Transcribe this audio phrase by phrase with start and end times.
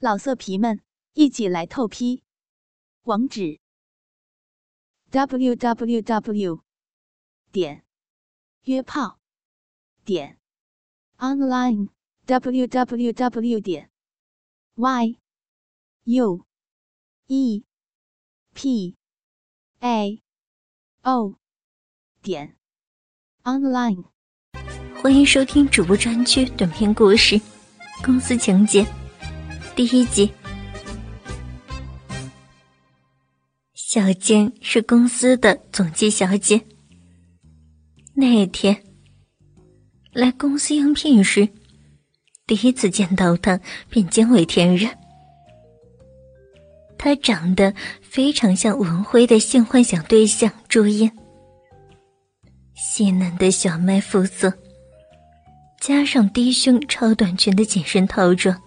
[0.00, 0.80] 老色皮们，
[1.14, 2.22] 一起来透批！
[3.02, 3.58] 网址
[5.10, 6.62] ：w w w
[7.50, 7.82] 点
[8.62, 9.18] 约炮
[10.04, 10.38] 点
[11.16, 11.88] online
[12.26, 13.90] w w w 点
[14.76, 15.18] y
[16.04, 16.46] u
[17.26, 17.64] e
[18.54, 18.96] p
[19.80, 20.22] a
[21.02, 21.34] o
[22.22, 22.56] 点
[23.42, 24.04] online。
[25.02, 27.34] 欢迎收听主播专区短篇故事
[28.04, 28.84] 《公司情节》
[29.78, 30.28] 第一集。
[33.74, 36.60] 小静是公司的总机小姐。
[38.12, 38.76] 那天
[40.12, 41.48] 来公司应聘时，
[42.44, 44.90] 第一次见到她便惊为天人。
[46.98, 47.72] 她长得
[48.02, 51.08] 非常像文辉的性幻想对象朱茵，
[52.74, 54.52] 细嫩的小麦肤色。
[55.80, 58.60] 加上低胸超短裙的紧身套装，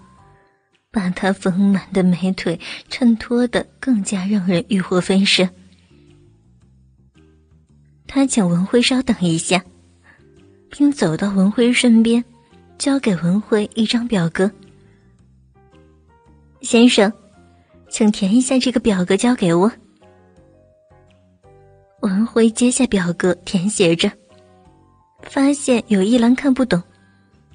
[0.91, 2.59] 把她丰满的美腿
[2.89, 5.49] 衬托的更加让人欲火焚身。
[8.05, 9.63] 他请文辉稍等一下，
[10.69, 12.21] 并走到文辉身边，
[12.77, 14.51] 交给文辉一张表格。
[16.61, 17.11] 先生，
[17.89, 19.71] 请填一下这个表格，交给我。
[22.01, 24.11] 文辉接下表格，填写着，
[25.21, 26.83] 发现有一栏看不懂。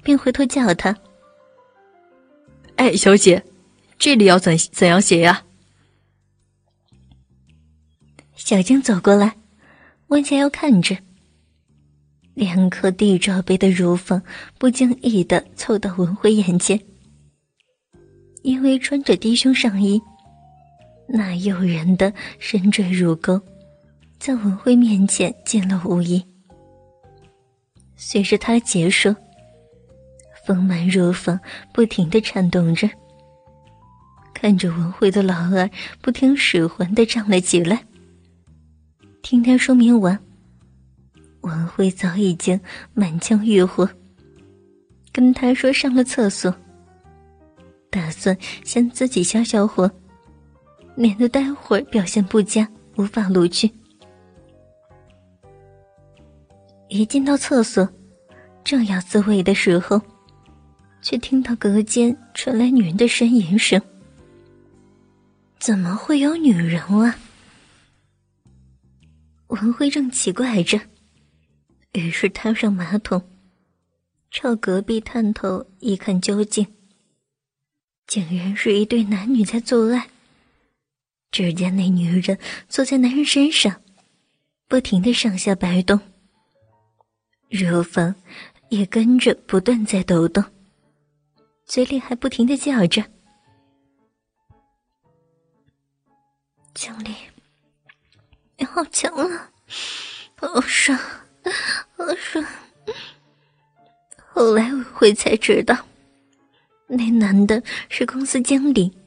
[0.01, 0.95] 便回头叫他
[2.87, 3.43] ：“哎，小姐，
[3.99, 5.43] 这里要怎怎样写呀？”
[8.33, 9.35] 小静走过来，
[10.07, 10.97] 弯下腰看着，
[12.33, 14.23] 两颗地罩杯的乳房
[14.57, 16.79] 不经意的凑到文辉眼前，
[18.41, 20.01] 因为穿着低胸上衣，
[21.09, 23.41] 那诱人的深坠乳沟，
[24.17, 26.23] 在文辉面前显露无遗。
[27.97, 29.13] 随着他的结束。
[30.47, 31.37] 丰满乳房
[31.73, 32.89] 不停的颤动着，
[34.33, 35.69] 看着文辉的老二
[36.01, 37.83] 不听使唤的站了起来。
[39.21, 40.17] 听他说明完，
[41.41, 42.57] 文辉早已经
[42.93, 43.89] 满腔欲火，
[45.11, 46.55] 跟他说上了厕所，
[47.89, 49.91] 打算先自己消消火，
[50.95, 53.69] 免得待会儿表现不佳无法录取。
[56.87, 57.85] 一进到厕所，
[58.63, 60.01] 正要自慰的时候。
[61.09, 63.81] 却听到隔间传来女人的呻吟声。
[65.57, 67.17] 怎么会有女人啊？
[69.47, 70.77] 文辉正奇怪着，
[71.93, 73.25] 于是踏上马桶，
[74.31, 76.67] 朝隔壁探头一看究竟，
[78.05, 80.09] 竟然是一对男女在做爱。
[81.31, 83.81] 只见那女人坐在男人身上，
[84.67, 85.97] 不停的上下摆动，
[87.49, 88.13] 乳房
[88.67, 90.43] 也跟着不断在抖动。
[91.67, 93.03] 嘴里还不停的叫着
[96.73, 97.13] ：“经理，
[98.57, 99.51] 你好强啊，
[100.37, 100.97] 好爽，
[101.97, 102.45] 好爽！”
[104.31, 105.77] 后来我会才知道，
[106.87, 108.97] 那男的是公司经理，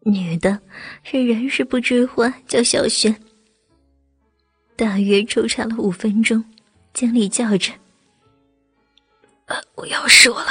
[0.00, 0.60] 女的
[1.04, 3.14] 是人事部之花，叫小轩。
[4.74, 6.44] 大约抽查了五分钟，
[6.92, 7.72] 经理叫着
[9.46, 10.50] ：“呃，我要说了。”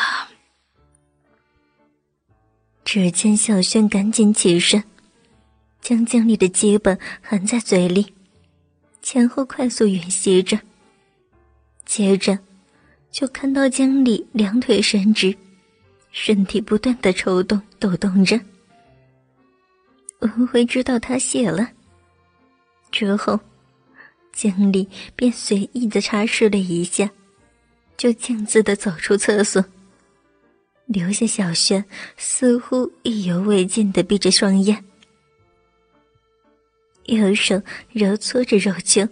[2.88, 4.82] 只见小轩赶紧起身，
[5.82, 8.14] 将经理的鸡本含在嘴里，
[9.02, 10.58] 前后快速吮吸着。
[11.86, 12.40] 接着，
[13.12, 15.36] 就看到经理两腿伸直，
[16.14, 18.40] 身体不断的抽动抖动着。
[20.20, 21.70] 文辉知道他谢了，
[22.90, 23.38] 之后，
[24.32, 27.10] 经理便随意的擦拭了一下，
[27.98, 29.62] 就径自的走出厕所。
[30.88, 31.84] 留下小轩
[32.16, 34.84] 似乎意犹未尽的闭着双眼，
[37.06, 37.62] 右手
[37.92, 39.08] 揉搓着肉球，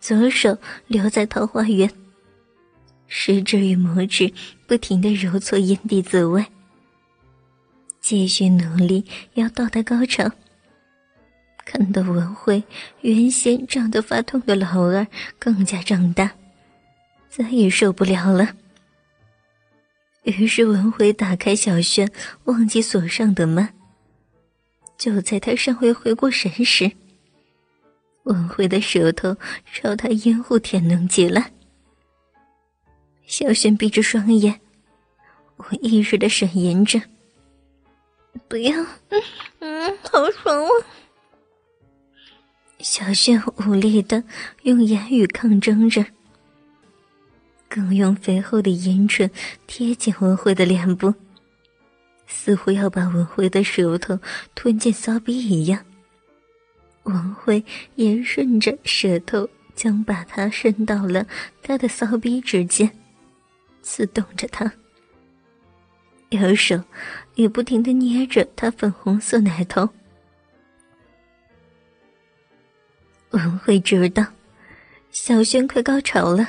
[0.00, 1.88] 左手留在桃花源，
[3.06, 4.32] 食指与拇指
[4.66, 6.44] 不停的揉搓阴蒂自慰，
[8.00, 9.04] 继续努力
[9.34, 10.28] 要到达高潮。
[11.64, 12.62] 看到文辉
[13.00, 15.06] 原先胀得发痛的老二
[15.38, 16.32] 更加胀大，
[17.28, 18.48] 再也受不了了。
[20.26, 22.10] 于是文辉打开小轩
[22.44, 23.68] 忘记锁上的门。
[24.98, 26.90] 就在他尚未回过神时，
[28.24, 29.36] 文辉的舌头
[29.72, 31.52] 朝他咽喉舔弄起来。
[33.26, 34.60] 小轩闭着双眼，
[35.58, 37.00] 无意识的呻吟着
[38.48, 38.74] ：“不要，
[39.10, 39.22] 嗯
[39.60, 40.70] 嗯，好爽啊！”
[42.80, 44.24] 小轩无力的
[44.62, 46.04] 用言语抗争着。
[47.76, 49.30] 更用肥厚的阴唇
[49.66, 51.12] 贴紧文慧的脸部，
[52.26, 54.18] 似乎要把文慧的舌头
[54.54, 55.84] 吞进骚逼一样。
[57.02, 57.62] 文辉
[57.96, 61.26] 也顺着舌头，将把它伸到了
[61.62, 62.90] 他的骚逼之间，
[63.82, 64.72] 刺动着他。
[66.30, 66.82] 右手
[67.34, 69.86] 也不停的捏着他粉红色奶头。
[73.32, 74.24] 文慧知道，
[75.10, 76.48] 小轩快高潮了，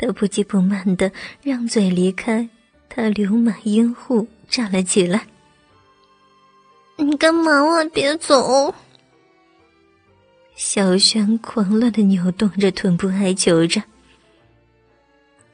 [0.00, 1.12] 他不急不慢的
[1.42, 2.48] 让嘴离开
[2.88, 5.26] 他流满阴户，站了起来。
[6.96, 7.84] 你干嘛啊？
[7.92, 8.74] 别走！
[10.56, 13.82] 小轩狂乱的扭动着臀部，哀求着。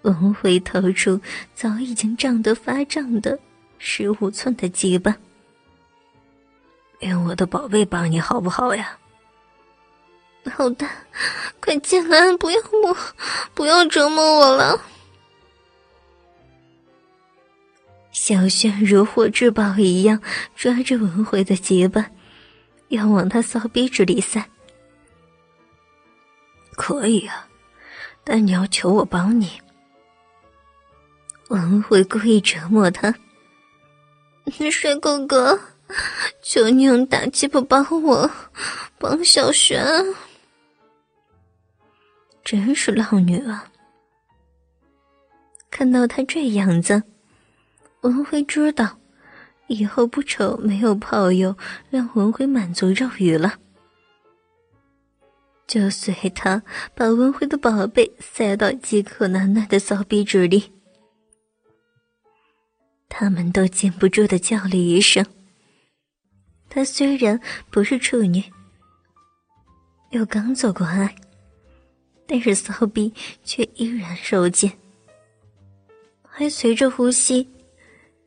[0.03, 1.21] 文辉掏出
[1.53, 3.37] 早已经胀得发胀的
[3.79, 5.17] 十五寸的鸡巴，
[7.01, 8.97] 用我的宝贝帮你好不好呀？
[10.51, 10.87] 好的，
[11.61, 12.97] 快进来，不要摸，
[13.55, 14.81] 不要折磨我了。
[18.13, 20.21] 小轩如获至宝一样
[20.55, 22.11] 抓着文辉的结巴，
[22.89, 24.49] 要往他骚逼子里塞。
[26.73, 27.49] 可以啊，
[28.25, 29.51] 但你要求我帮你。
[31.49, 33.15] 文辉故意折磨他，
[34.71, 35.61] 帅哥哥，
[36.43, 38.31] 求你用大鸡巴帮我，
[38.99, 39.85] 帮小轩。
[42.47, 43.73] 真是浪女啊！
[45.69, 47.03] 看到他这样子，
[48.03, 49.01] 文辉知道
[49.67, 51.57] 以后不愁没有炮友
[51.91, 53.55] 让文辉满足肉欲了，
[55.67, 56.63] 就随他
[56.95, 60.73] 把文辉的宝贝塞到饥渴难耐的骚逼嘴里。
[63.09, 65.27] 他们都禁不住的叫了一声。
[66.69, 67.41] 他虽然
[67.71, 68.45] 不是处女，
[70.11, 71.13] 又刚做过爱，
[72.27, 73.13] 但是骚逼
[73.45, 74.73] 却依然受尽，
[76.23, 77.49] 还随着呼吸，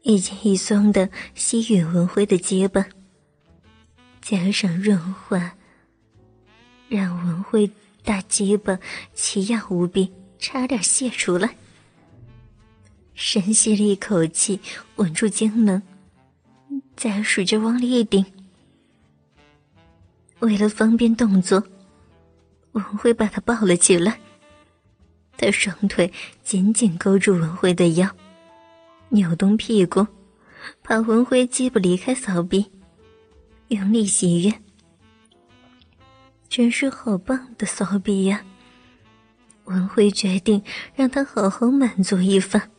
[0.04, 2.86] 一紧一松的吸吮文辉的结巴，
[4.22, 5.54] 加上润滑，
[6.88, 7.70] 让文辉
[8.04, 8.80] 大结巴
[9.14, 11.56] 奇痒无比，差点泄出来。
[13.14, 14.62] 深吸了一口气，
[14.96, 15.84] 稳住精门，
[16.96, 18.26] 再使劲往里一顶。
[20.40, 21.62] 为了方便动作，
[22.80, 24.20] 文辉把他抱了起来。
[25.38, 26.12] 他双腿
[26.44, 28.10] 紧紧勾住文辉的腰，
[29.10, 30.06] 扭动屁股，
[30.84, 32.70] 怕文辉既不离开骚逼，
[33.70, 34.54] 用力喜悦。
[36.50, 38.44] 真是好棒的骚逼呀！
[39.66, 40.64] 文辉决定
[40.96, 42.72] 让他好好满足一番。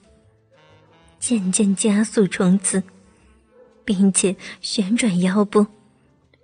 [1.19, 2.83] 渐渐加速冲刺，
[3.85, 5.67] 并且旋转腰部，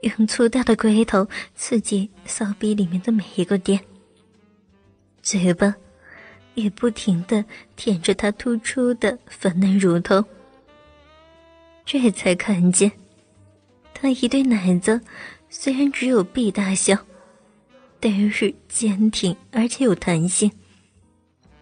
[0.02, 3.80] 用粗大的龟头刺激骚逼里面的每一个点。
[5.22, 5.74] 嘴巴
[6.54, 7.44] 也不停的
[7.74, 10.24] 舔着它突出的粉嫩乳头。
[11.84, 12.90] 这才看见，
[13.94, 15.00] 他一对奶子
[15.48, 16.98] 虽然只有臂大小，
[18.00, 20.50] 但是坚挺而且有弹性，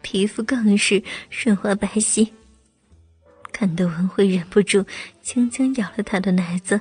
[0.02, 2.28] 皮肤更是顺滑白皙。
[3.52, 4.84] 看得文辉忍不住
[5.22, 6.80] 轻轻咬了他的奶子，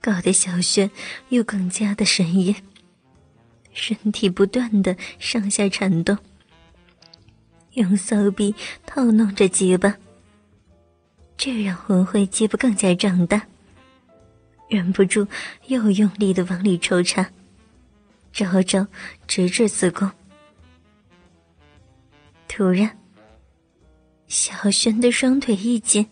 [0.00, 0.90] 搞得小轩
[1.28, 2.54] 又更加的神隐，
[3.72, 6.16] 身体不断的上下颤动，
[7.74, 8.54] 用骚逼
[8.86, 9.96] 套弄着鸡巴，
[11.36, 13.46] 这让文辉鸡巴更加胀大，
[14.68, 15.26] 忍不住
[15.66, 17.30] 又用力的往里抽插，
[18.32, 18.86] 招招
[19.26, 20.10] 直至子宫。
[22.48, 22.96] 突然。
[24.28, 26.06] 小轩的双腿一紧，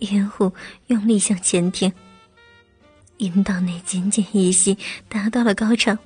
[0.00, 0.52] 烟虎
[0.88, 1.92] 用力向前挺，
[3.20, 4.76] 阴道内紧紧一吸，
[5.08, 5.96] 达到了高潮。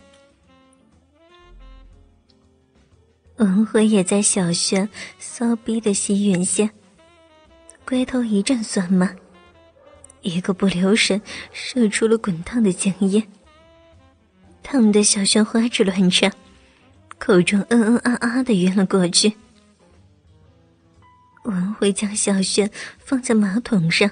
[3.36, 6.68] 文辉也在小轩骚逼的吸吮下，
[7.84, 9.14] 龟头一阵酸麻，
[10.22, 13.22] 一个不留神射出了滚烫的精液，
[14.64, 16.32] 烫得小轩花枝乱颤，
[17.18, 19.34] 口中嗯嗯啊啊的晕了过去。
[21.44, 22.68] 文辉将小轩
[22.98, 24.10] 放在马桶上，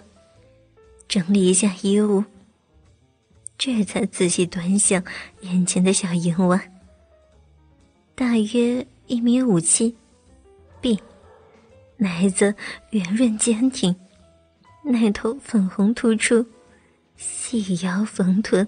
[1.09, 2.25] 整理一下衣物，
[3.65, 5.01] 这才仔细端详
[5.43, 6.61] 眼前的小银娃。
[8.13, 9.95] 大约一米五七
[10.81, 11.01] ，B，
[11.97, 12.53] 奶子
[12.91, 13.95] 圆润坚挺，
[14.83, 16.45] 奶头粉红突出，
[17.17, 18.67] 细腰丰臀，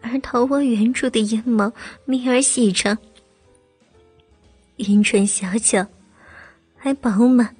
[0.00, 1.70] 而桃花源处的阴毛
[2.06, 2.96] 密而细长，
[4.76, 5.86] 阴唇小巧。
[6.74, 7.54] 还饱满，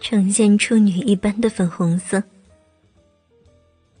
[0.00, 2.20] 呈现处女一般的粉红色。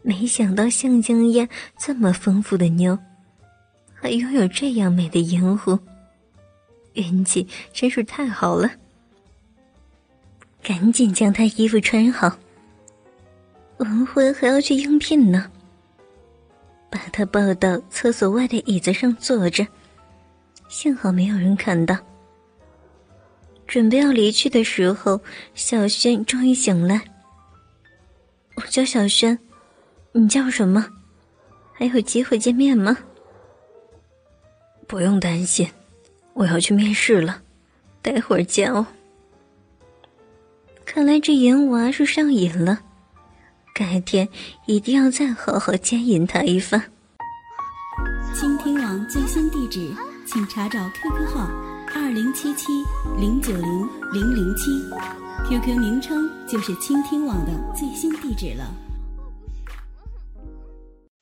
[0.02, 2.98] 没想到像江烟这么丰富的妞，
[3.94, 5.78] 还拥有这样美的银狐，
[6.94, 8.70] 运气真是太好了。
[10.62, 12.38] 赶紧将他衣服穿好。
[13.78, 15.50] 文辉还要去应聘呢，
[16.90, 19.66] 把他抱到厕所外的椅子上坐着，
[20.68, 21.96] 幸好没有人看到。
[23.66, 25.20] 准备要离去的时候，
[25.54, 27.00] 小轩终于醒来。
[28.56, 29.38] 我叫小轩，
[30.18, 30.84] 你叫什么？
[31.72, 32.98] 还有机会见面吗？
[34.88, 35.70] 不用担心，
[36.34, 37.40] 我要去面试了，
[38.02, 38.84] 待会儿见哦。
[40.84, 42.80] 看来这阎娃是上瘾了。
[43.72, 44.28] 改天
[44.66, 46.82] 一定要再好好奸淫他一番。
[48.34, 49.94] 倾听网最新地址，
[50.26, 51.48] 请查找 QQ 号
[51.94, 52.66] 二零七七
[53.20, 54.72] 零九零零零七
[55.48, 58.64] ，QQ 名称就是倾听网的最新地址了。